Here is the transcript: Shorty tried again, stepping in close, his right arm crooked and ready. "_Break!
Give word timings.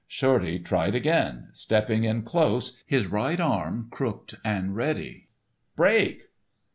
Shorty 0.07 0.57
tried 0.57 0.95
again, 0.95 1.49
stepping 1.53 2.05
in 2.05 2.23
close, 2.23 2.75
his 2.87 3.05
right 3.05 3.39
arm 3.39 3.87
crooked 3.91 4.39
and 4.43 4.75
ready. 4.75 5.27
"_Break! 5.77 6.21